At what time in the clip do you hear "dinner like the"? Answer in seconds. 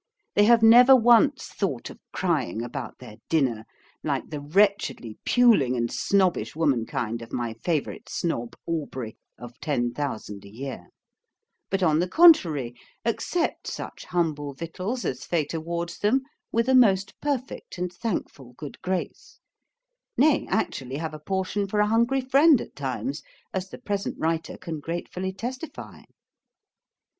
3.29-4.39